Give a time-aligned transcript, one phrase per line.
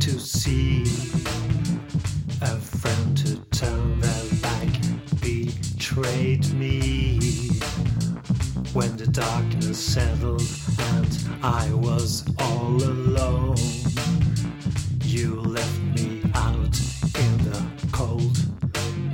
[0.00, 0.82] to see
[2.42, 4.68] a friend to turn their back
[5.20, 7.18] betrayed me
[8.72, 10.42] when the darkness settled
[10.78, 13.56] and I was all alone.
[15.02, 16.78] You left me out
[17.22, 18.38] in the cold,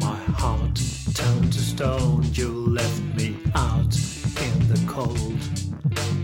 [0.01, 0.81] my heart
[1.15, 2.25] turned to stone.
[2.33, 3.95] You left me out
[4.47, 5.39] in the cold,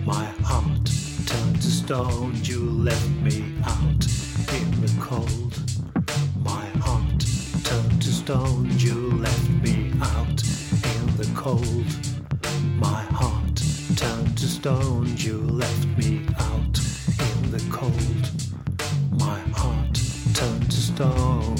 [0.04, 0.90] my heart
[1.26, 2.32] turned to stone.
[2.42, 3.47] You left me
[8.28, 8.66] to.
[8.76, 10.42] You left me out
[10.92, 11.86] in the cold.
[12.76, 13.56] My heart
[13.96, 15.16] turned to stone.
[15.16, 16.76] You left me out
[17.26, 18.24] in the cold.
[19.18, 19.94] My heart
[20.34, 21.56] turned to stone.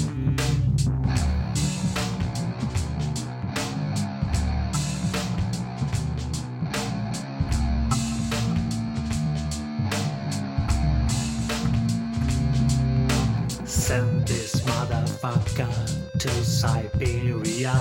[13.65, 17.75] Send this motherfucker to Siberia,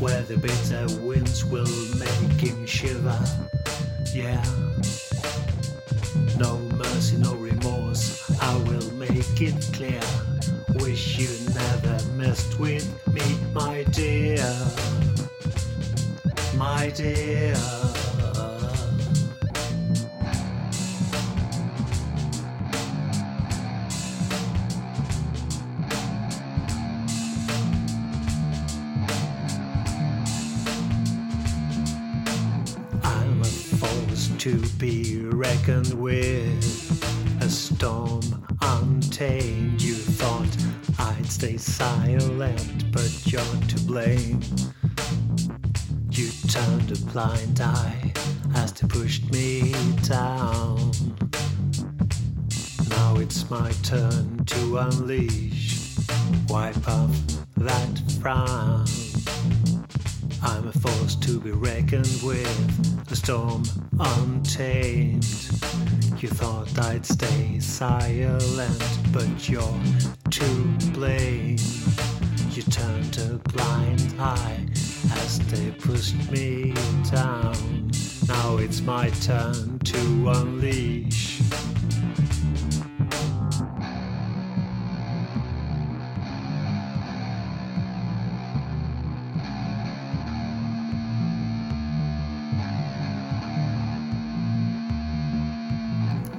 [0.00, 3.18] where the bitter winds will make him shiver.
[4.12, 4.44] Yeah.
[6.36, 10.00] No mercy, no remorse, I will make it clear.
[10.80, 14.52] Wish you never messed with me, my dear.
[16.56, 17.54] My dear.
[34.42, 37.40] To be reckoned with.
[37.42, 38.22] A storm
[38.60, 39.80] untamed.
[39.80, 40.56] You thought
[40.98, 44.40] I'd stay silent, but you're to blame.
[46.10, 48.12] You turned a blind eye
[48.56, 49.76] as they pushed me
[50.08, 50.90] down.
[52.88, 55.96] Now it's my turn to unleash.
[56.48, 57.16] Wipe off
[57.58, 58.86] that frown.
[60.42, 63.62] I'm a force to be reckoned with, a storm
[64.52, 65.24] untamed.
[66.20, 69.80] You thought I'd stay silent, but you're
[70.30, 70.44] to
[70.92, 71.56] blame.
[72.50, 74.66] You turned a blind eye
[75.12, 76.74] as they pushed me
[77.10, 77.90] down.
[78.28, 79.98] Now it's my turn to
[80.28, 81.40] unleash.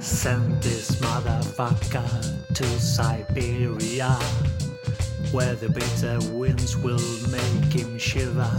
[0.04, 4.10] Send this motherfucker to Siberia,
[5.32, 7.00] where the bitter winds will
[7.30, 8.54] make him shiver.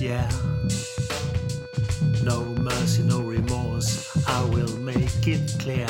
[0.00, 0.28] Yeah.
[2.24, 5.86] No mercy, no remorse, I will make it clear.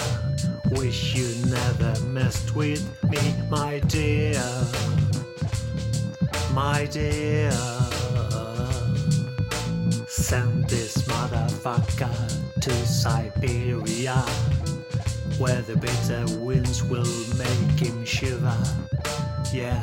[0.72, 4.44] Wish you never messed with me, my dear.
[6.52, 7.52] My dear.
[10.06, 14.16] Send this motherfucker to Siberia,
[15.38, 17.06] where the bitter winds will
[17.38, 18.58] make him shiver.
[19.50, 19.82] Yeah.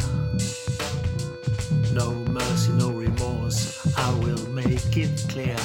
[1.94, 5.58] No mercy, no remorse, I will make it clear.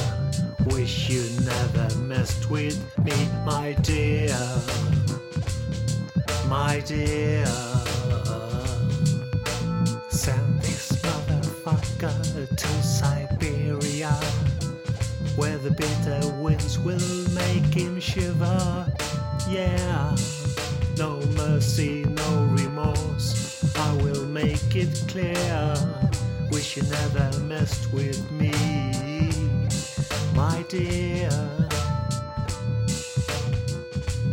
[0.66, 4.38] Wish you never messed with me, my dear.
[6.48, 7.44] My dear.
[10.08, 14.18] Send this motherfucker to Siberia,
[15.40, 17.00] where the bitter winds will
[17.32, 18.86] make him shiver.
[19.48, 20.14] Yeah,
[20.98, 25.74] no mercy, no remorse, I will make it clear.
[26.50, 28.52] Wish you never messed with me,
[30.34, 31.30] my dear.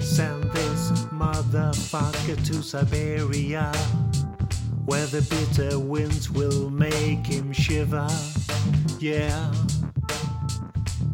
[0.02, 0.92] Send this
[1.24, 3.72] motherfucker to Siberia,
[4.86, 8.10] where the bitter winds will make him shiver.
[9.00, 9.54] Yeah.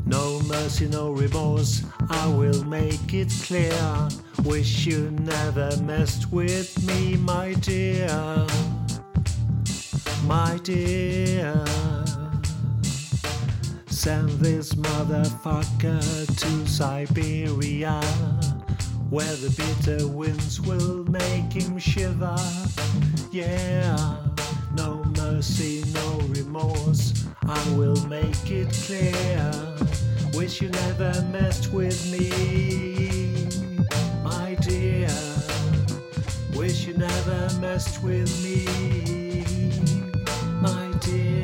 [0.05, 4.09] No mercy, no remorse, I will make it clear.
[4.43, 8.45] Wish you never messed with me, my dear.
[10.25, 11.63] My dear.
[13.87, 18.01] Send this motherfucker to Siberia,
[19.09, 22.35] where the bitter winds will make him shiver.
[23.31, 24.17] Yeah,
[24.75, 29.72] no mercy, no remorse, I will make it clear.
[30.33, 32.29] Wish you never messed with me,
[34.23, 35.07] my dear.
[36.55, 38.65] Wish you never messed with me,
[40.59, 41.43] my dear.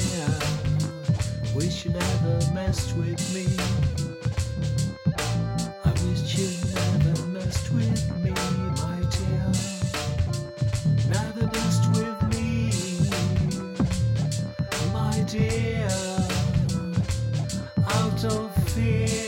[1.55, 3.45] Wish you never messed with me.
[5.85, 8.31] I wish you never messed with me,
[8.81, 9.51] my dear.
[11.09, 12.71] Never messed with me,
[14.91, 15.87] my dear.
[17.87, 19.18] Out of see.